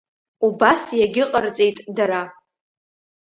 Убас 0.45 0.81
иагьыҟарҵеит 0.99 1.77
дара. 1.95 2.21